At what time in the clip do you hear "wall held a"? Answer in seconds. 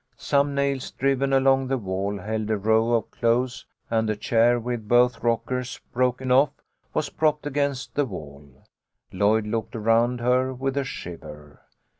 1.77-2.57